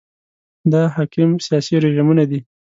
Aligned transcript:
دا 0.71 0.81
حاکم 0.95 1.29
سیاسي 1.45 1.75
رژیمونه 1.83 2.23
دي. 2.29 2.39